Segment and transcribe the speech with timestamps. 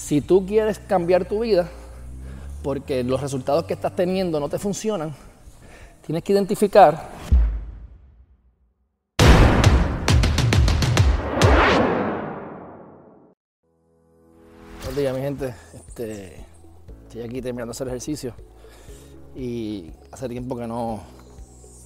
[0.00, 1.68] Si tú quieres cambiar tu vida
[2.64, 5.14] porque los resultados que estás teniendo no te funcionan,
[6.04, 7.10] tienes que identificar
[14.78, 15.54] Buenos días, mi gente.
[15.74, 16.44] Este,
[17.06, 18.32] estoy aquí terminando de hacer ejercicio
[19.36, 21.00] y hace tiempo que no,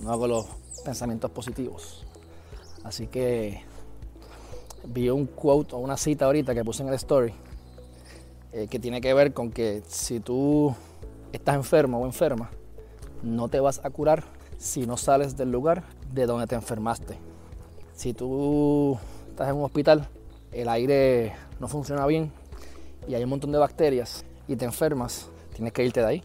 [0.00, 0.46] no hago los
[0.84, 2.06] pensamientos positivos.
[2.84, 3.60] Así que
[4.86, 7.34] vi un quote o una cita ahorita que puse en el story
[8.56, 10.72] eh, que tiene que ver con que si tú
[11.32, 12.50] estás enfermo o enferma,
[13.24, 14.22] no te vas a curar
[14.58, 17.18] si no sales del lugar de donde te enfermaste.
[17.96, 18.96] Si tú
[19.28, 20.06] estás en un hospital,
[20.52, 22.30] el aire no funciona bien
[23.08, 26.22] y hay un montón de bacterias y te enfermas, tienes que irte de ahí.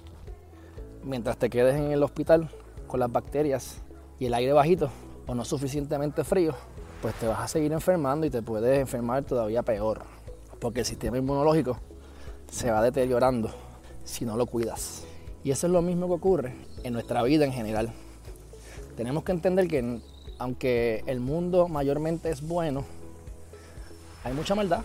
[1.04, 2.48] Mientras te quedes en el hospital
[2.86, 3.82] con las bacterias
[4.20, 4.92] y el aire bajito
[5.26, 6.54] o no suficientemente frío,
[7.02, 10.04] pues te vas a seguir enfermando y te puedes enfermar todavía peor.
[10.60, 11.80] Porque el sistema inmunológico
[12.52, 13.52] se va deteriorando
[14.04, 15.04] si no lo cuidas.
[15.44, 17.92] Y eso es lo mismo que ocurre en nuestra vida en general.
[18.98, 20.02] Tenemos que entender que
[20.38, 22.84] aunque el mundo mayormente es bueno,
[24.24, 24.82] hay mucha maldad.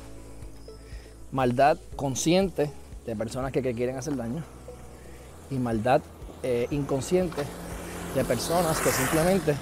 [1.32, 2.70] Maldad consciente
[3.06, 4.44] de personas que, quieren hacer daño
[5.50, 6.00] y maldad
[6.42, 7.42] eh, inconsciente
[8.14, 9.54] de personas que simplemente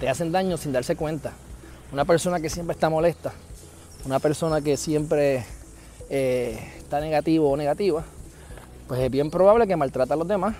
[0.00, 1.32] te hacen daño sin darse cuenta.
[1.92, 3.32] Una persona que siempre está molesta,
[4.06, 5.44] una persona que siempre
[6.14, 8.04] eh, está negativo o negativa,
[8.86, 10.54] pues es bien probable que maltrata a los demás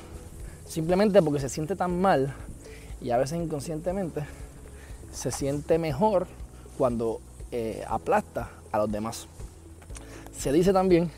[0.66, 2.34] simplemente porque se siente tan mal
[3.02, 4.22] y a veces inconscientemente
[5.12, 6.26] se siente mejor
[6.78, 9.26] cuando eh, aplasta a los demás.
[10.34, 11.10] Se dice también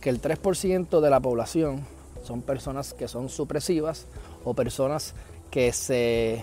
[0.00, 1.86] que el 3% de la población
[2.24, 4.06] son personas que son supresivas
[4.44, 5.14] o personas
[5.52, 6.42] que se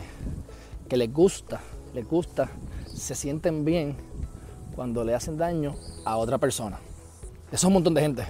[0.88, 1.60] que les gusta,
[1.94, 2.50] les gusta,
[2.94, 3.98] se sienten bien
[4.74, 6.80] cuando le hacen daño a otra persona.
[7.48, 8.24] Eso es un montón de gente.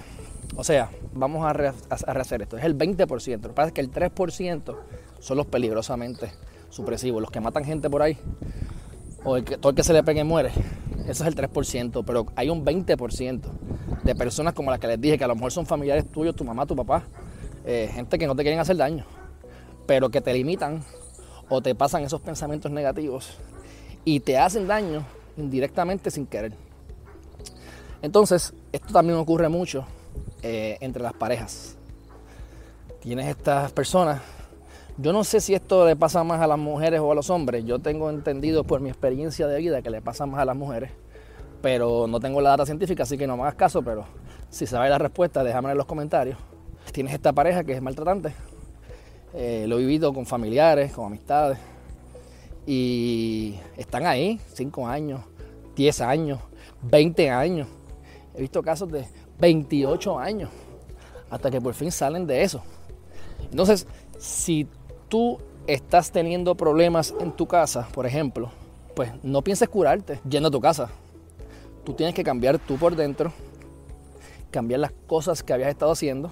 [0.58, 2.58] O sea, vamos a, rehacer esto.
[2.58, 3.42] Es el 20%.
[3.42, 4.76] Lo que pasa es que el 3%
[5.20, 6.32] son los peligrosamente
[6.70, 8.18] supresivos, los que matan gente por ahí,
[9.24, 10.52] o el que, todo el que se le pegue muere.
[11.08, 13.42] Eso es el 3%, pero hay un 20%
[14.04, 16.44] de personas como las que les dije, que a lo mejor son familiares tuyos, tu
[16.44, 17.04] mamá, tu papá,
[17.66, 19.06] eh, gente que no te quieren hacer daño,
[19.86, 20.84] pero que te limitan
[21.50, 23.38] o te pasan esos pensamientos negativos
[24.04, 25.06] y te hacen daño
[25.38, 26.54] indirectamente sin querer.
[28.02, 29.86] Entonces, esto también ocurre mucho
[30.44, 31.78] eh, entre las parejas.
[33.00, 34.22] Tienes estas personas,
[34.98, 37.64] yo no sé si esto le pasa más a las mujeres o a los hombres,
[37.64, 40.92] yo tengo entendido por mi experiencia de vida que le pasa más a las mujeres,
[41.62, 44.06] pero no tengo la data científica, así que no me hagas caso, pero
[44.50, 46.38] si sabes la respuesta, déjame en los comentarios.
[46.92, 48.34] Tienes esta pareja que es maltratante,
[49.34, 51.60] eh, lo he vivido con familiares, con amistades.
[52.66, 55.22] Y están ahí, 5 años,
[55.76, 56.40] 10 años,
[56.82, 57.68] 20 años.
[58.36, 59.08] He visto casos de
[59.40, 60.50] 28 años,
[61.30, 62.62] hasta que por fin salen de eso.
[63.50, 63.88] Entonces,
[64.18, 64.68] si
[65.10, 65.38] tú
[65.68, 68.52] estás teniendo problemas en tu casa, por ejemplo,
[68.96, 70.90] pues no pienses curarte yendo a tu casa.
[71.84, 73.32] Tú tienes que cambiar tú por dentro,
[74.52, 76.32] cambiar las cosas que habías estado haciendo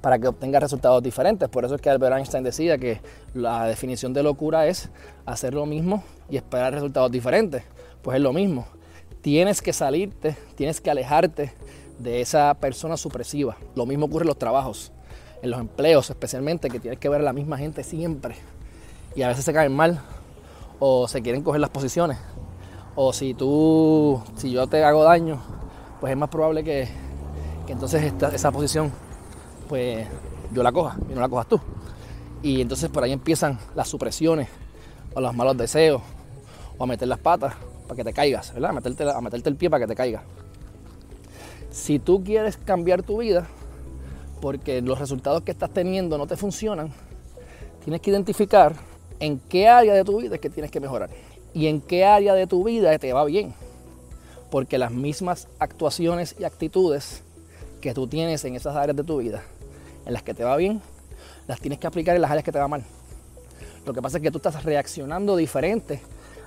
[0.00, 1.48] para que obtenga resultados diferentes.
[1.48, 3.00] Por eso es que Albert Einstein decía que
[3.32, 4.90] la definición de locura es
[5.24, 7.62] hacer lo mismo y esperar resultados diferentes.
[8.02, 8.66] Pues es lo mismo.
[9.24, 11.54] Tienes que salirte, tienes que alejarte
[11.98, 13.56] de esa persona supresiva.
[13.74, 14.92] Lo mismo ocurre en los trabajos,
[15.40, 18.36] en los empleos especialmente, que tienes que ver a la misma gente siempre.
[19.16, 19.98] Y a veces se caen mal
[20.78, 22.18] o se quieren coger las posiciones.
[22.96, 25.40] O si tú, si yo te hago daño,
[26.00, 26.86] pues es más probable que,
[27.66, 28.92] entonces esa posición
[29.70, 30.06] pues
[30.52, 31.58] yo la coja y no la cojas tú.
[32.42, 34.50] Y entonces por ahí empiezan las supresiones
[35.14, 36.02] o los malos deseos
[36.76, 38.70] o a meter las patas para que te caigas, ¿verdad?
[38.70, 40.22] A meterte, a meterte el pie para que te caigas.
[41.70, 43.46] Si tú quieres cambiar tu vida
[44.40, 46.92] porque los resultados que estás teniendo no te funcionan,
[47.82, 48.74] tienes que identificar
[49.20, 51.10] en qué área de tu vida es que tienes que mejorar
[51.52, 53.54] y en qué área de tu vida te va bien.
[54.50, 57.22] Porque las mismas actuaciones y actitudes
[57.80, 59.42] que tú tienes en esas áreas de tu vida
[60.06, 60.80] en las que te va bien,
[61.46, 62.84] las tienes que aplicar en las áreas que te va mal.
[63.86, 66.00] Lo que pasa es que tú estás reaccionando diferente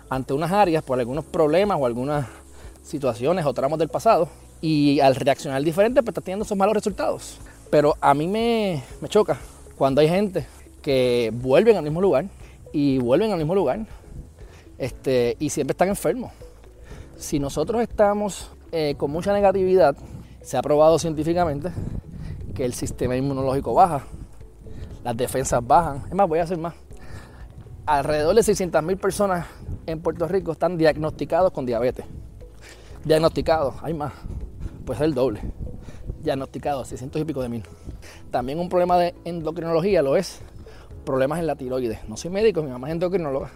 [0.10, 2.26] ante unas áreas por algunos problemas o algunas
[2.84, 4.30] situaciones o tramos del pasado
[4.62, 7.38] y al reaccionar diferente pues estás teniendo esos malos resultados.
[7.70, 9.38] Pero a mí me, me choca
[9.78, 10.46] cuando hay gente
[10.82, 12.26] que vuelven al mismo lugar
[12.72, 13.86] y vuelven al mismo lugar
[14.78, 16.32] este, y siempre están enfermos.
[17.18, 19.96] Si nosotros estamos eh, con mucha negatividad,
[20.42, 21.70] se ha probado científicamente
[22.56, 24.04] que el sistema inmunológico baja,
[25.04, 26.04] las defensas bajan.
[26.08, 26.74] Es más, voy a hacer más.
[27.88, 29.48] Alrededor de 600.000 personas
[29.86, 32.06] en Puerto Rico están diagnosticados con diabetes.
[33.06, 34.12] Diagnosticados, hay más.
[34.86, 35.40] puede ser el doble.
[36.22, 37.64] Diagnosticado, 600 y pico de mil.
[38.30, 40.42] También un problema de endocrinología lo es
[41.06, 42.08] problemas en la tiroides.
[42.10, 43.52] No soy médico, mi mamá es endocrinóloga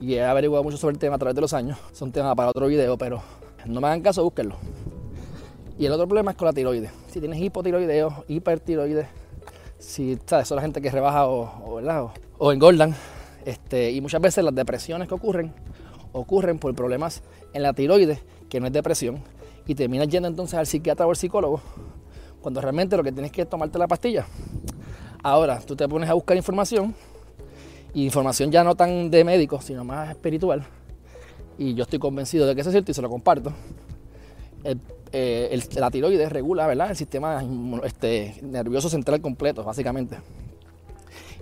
[0.00, 1.78] y he averiguado mucho sobre el tema a través de los años.
[1.92, 3.20] Son temas para otro video, pero
[3.66, 4.56] no me hagan caso, búsquenlo.
[5.78, 6.90] Y el otro problema es con la tiroides.
[7.08, 9.06] Si tienes hipotiroideo, hipertiroides,
[9.78, 12.94] si sabes, son la gente que rebaja o, engordan,
[13.44, 15.52] este, y muchas veces las depresiones que ocurren
[16.12, 17.22] ocurren por problemas
[17.52, 19.22] en la tiroides, que no es depresión,
[19.66, 21.60] y terminas yendo entonces al psiquiatra o al psicólogo,
[22.40, 24.26] cuando realmente lo que tienes que es tomarte la pastilla.
[25.22, 26.94] Ahora, tú te pones a buscar información,
[27.92, 30.64] y información ya no tan de médico, sino más espiritual,
[31.58, 33.52] y yo estoy convencido de que eso es cierto y se lo comparto.
[35.12, 36.90] Eh, la tiroides regula ¿verdad?
[36.90, 37.42] el sistema
[37.82, 40.18] este, nervioso central completo, básicamente.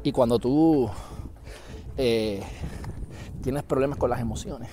[0.03, 0.89] Y cuando tú
[1.99, 2.41] eh,
[3.43, 4.71] tienes problemas con las emociones,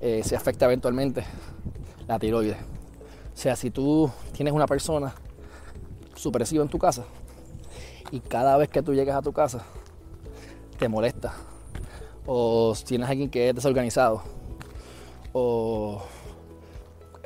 [0.00, 1.24] eh, se afecta eventualmente
[2.08, 2.58] la tiroides.
[2.58, 5.14] O sea, si tú tienes una persona
[6.16, 7.04] supresiva en tu casa
[8.10, 9.64] y cada vez que tú llegas a tu casa
[10.78, 11.32] te molesta,
[12.26, 14.22] o tienes alguien que es desorganizado,
[15.32, 16.02] o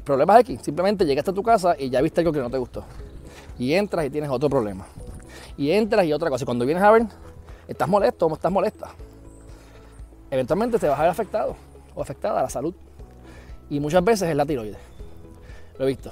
[0.05, 2.85] problemas X, simplemente llegaste a tu casa y ya viste algo que no te gustó.
[3.59, 4.87] Y entras y tienes otro problema.
[5.57, 6.45] Y entras y otra cosa.
[6.45, 7.07] Y cuando vienes a ver,
[7.71, 8.89] estás molesto o estás molesta.
[10.31, 11.57] Eventualmente te vas a ver afectado
[11.95, 12.75] o afectada a la salud.
[13.69, 14.79] Y muchas veces es la tiroides.
[15.79, 16.11] Lo he visto.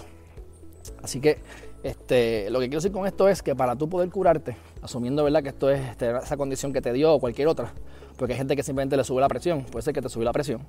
[1.03, 1.39] Así que
[1.83, 5.43] este, lo que quiero decir con esto es que para tú poder curarte, asumiendo ¿verdad?
[5.43, 7.73] que esto es este, esa condición que te dio o cualquier otra,
[8.17, 10.33] porque hay gente que simplemente le sube la presión, puede ser que te sube la
[10.33, 10.61] presión.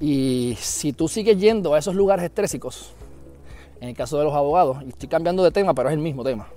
[0.00, 2.94] Y si tú sigues yendo a esos lugares estrésicos,
[3.80, 6.22] en el caso de los abogados, y estoy cambiando de tema, pero es el mismo
[6.22, 6.48] tema.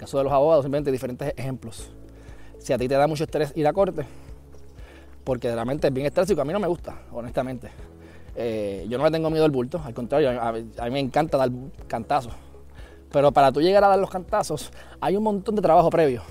[0.00, 1.92] Caso de los abogados, simplemente diferentes ejemplos.
[2.58, 4.06] Si a ti te da mucho estrés ir a corte,
[5.24, 7.68] porque realmente es bien estrésico, a mí no me gusta, honestamente.
[8.34, 11.50] Eh, yo no le tengo miedo al bulto, al contrario, a, mí me encanta dar
[11.86, 12.32] cantazos.
[13.12, 16.22] Pero para tú llegar a dar los cantazos, hay un montón de trabajo previo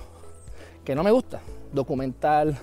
[0.84, 1.40] que no me gusta.
[1.72, 2.58] Documental,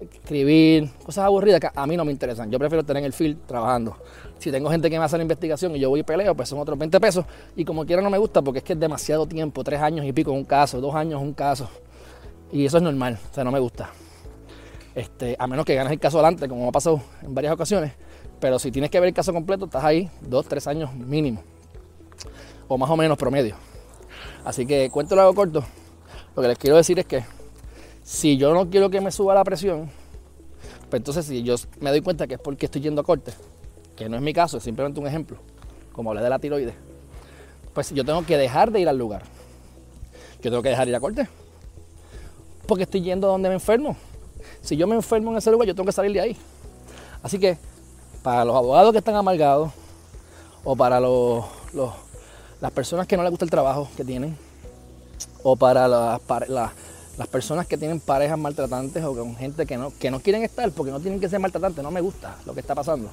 [0.00, 2.50] escribir, cosas aburridas que a mí no me interesan.
[2.50, 3.96] Yo prefiero tener el field trabajando.
[4.38, 6.58] Si tengo gente que me hace la investigación y yo voy y peleo, pues son
[6.58, 7.24] otros 20 pesos.
[7.56, 10.12] Y como quiera no me gusta porque es que es demasiado tiempo, tres años y
[10.12, 11.68] pico un caso, dos años un caso.
[12.52, 13.90] Y eso es normal, o sea, no me gusta.
[14.94, 17.92] Este, a menos que ganes el caso adelante, como ha pasado en varias ocasiones,
[18.40, 21.42] pero si tienes que ver el caso completo, estás ahí dos, tres años mínimo.
[22.68, 23.56] O más o menos promedio.
[24.44, 25.64] Así que cuento hago corto.
[26.34, 27.24] Lo que les quiero decir es que
[28.06, 29.90] si yo no quiero que me suba la presión,
[30.88, 33.32] pues entonces si yo me doy cuenta que es porque estoy yendo a corte,
[33.96, 35.38] que no es mi caso, es simplemente un ejemplo,
[35.92, 36.74] como hablé de la tiroides,
[37.74, 39.24] pues yo tengo que dejar de ir al lugar.
[40.40, 41.28] Yo tengo que dejar de ir a corte.
[42.68, 43.96] Porque estoy yendo a donde me enfermo.
[44.60, 46.36] Si yo me enfermo en ese lugar, yo tengo que salir de ahí.
[47.24, 47.58] Así que
[48.22, 49.72] para los abogados que están amargados
[50.62, 51.44] o para los,
[52.60, 54.38] las personas que no les gusta el trabajo que tienen
[55.42, 56.70] o para las, las
[57.28, 60.92] personas que tienen parejas maltratantes o con gente que no, que no quieren estar porque
[60.92, 63.08] no tienen que ser maltratantes, no me gusta lo que está pasando,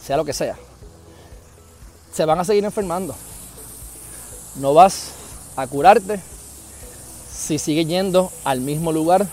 [0.00, 0.56] sea lo que sea,
[2.12, 3.14] se van a seguir enfermando.
[4.56, 5.08] No vas
[5.56, 6.20] a curarte
[7.32, 9.26] si sigues yendo al mismo lugar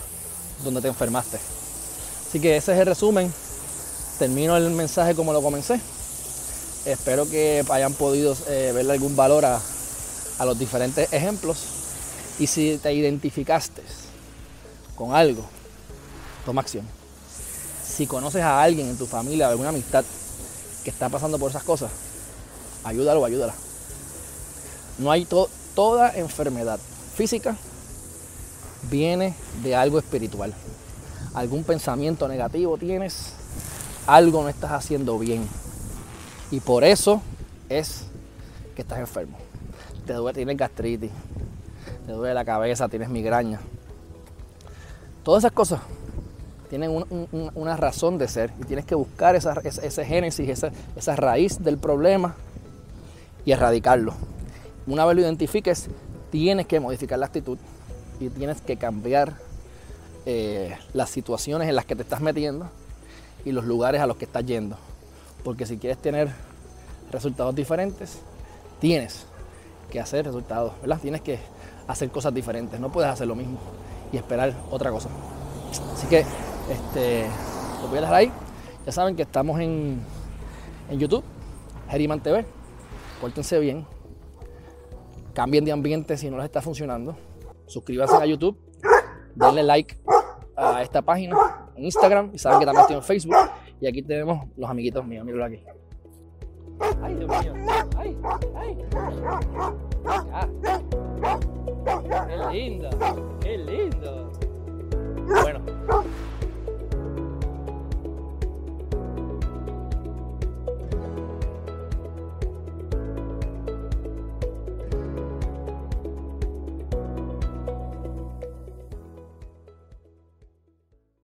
[0.64, 1.38] donde te enfermaste.
[2.28, 3.32] Así que ese es el resumen
[4.18, 5.80] termino el mensaje como lo comencé.
[6.84, 9.60] Espero que hayan podido eh, verle algún valor a,
[10.38, 11.58] a los diferentes ejemplos.
[12.38, 13.82] Y si te identificaste
[14.96, 15.44] con algo,
[16.44, 16.86] toma acción.
[17.84, 20.04] Si conoces a alguien en tu familia alguna amistad
[20.82, 21.90] que está pasando por esas cosas,
[22.84, 23.54] ayúdalo o ayúdala.
[24.98, 25.26] No hay
[25.74, 26.80] toda enfermedad
[27.14, 27.56] física
[28.90, 30.52] viene de algo espiritual.
[31.34, 33.32] Algún pensamiento negativo tienes,
[34.06, 35.46] algo no estás haciendo bien.
[36.50, 37.22] Y por eso
[37.68, 38.04] es
[38.74, 39.38] que estás enfermo.
[40.06, 41.10] Te duele, tienes gastritis,
[42.06, 43.60] te duele la cabeza, tienes migraña.
[45.22, 45.80] Todas esas cosas
[46.68, 47.04] tienen
[47.54, 50.64] una razón de ser y tienes que buscar esa, ese, génesis,
[50.96, 52.34] esa, raíz del problema
[53.44, 54.14] y erradicarlo.
[54.86, 55.88] Una vez lo identifiques,
[56.30, 57.58] tienes que modificar la actitud
[58.20, 59.34] y tienes que cambiar
[60.24, 62.68] eh, las situaciones en las que te estás metiendo
[63.44, 64.76] y los lugares a los que estás yendo.
[65.44, 66.30] Porque si quieres tener
[67.10, 68.18] resultados diferentes,
[68.80, 69.26] tienes
[69.90, 70.98] que hacer resultados, ¿verdad?
[71.02, 71.38] Tienes que
[71.86, 73.58] hacer cosas diferentes, no puedes hacer lo mismo
[74.12, 75.08] y esperar otra cosa.
[75.94, 76.24] Así que
[76.70, 77.26] este,
[77.80, 78.32] lo voy a dejar ahí.
[78.84, 80.00] Ya saben que estamos en,
[80.90, 81.24] en YouTube,
[81.88, 82.44] Geriman TV.
[83.20, 83.86] Pórtense bien,
[85.32, 87.16] cambien de ambiente si no les está funcionando.
[87.66, 88.58] Suscríbanse a YouTube,
[89.34, 89.98] denle like
[90.56, 91.36] a esta página
[91.76, 93.36] en Instagram y saben que también estoy en Facebook.
[93.80, 95.62] Y aquí tenemos los amiguitos míos, mírenlo aquí.
[97.02, 97.54] Ay, Dios mío.
[97.96, 98.16] Ay,
[98.56, 98.78] ay.
[101.22, 101.61] Ya.
[102.12, 102.90] ¡Qué lindo!
[103.40, 104.32] ¡Qué lindo!
[105.24, 105.60] Bueno.